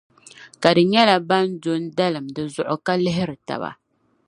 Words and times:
Ka 0.61 0.69
bɛ 0.75 0.81
nyɛla 0.91 1.15
ban 1.29 1.47
do 1.61 1.71
n-dalim 1.85 2.27
di 2.35 2.41
zuɣu 2.53 2.75
ka 2.85 2.93
lihiri 3.03 3.37
taba. 3.47 3.69